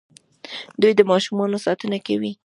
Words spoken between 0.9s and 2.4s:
د ماشومانو ساتنه کوي.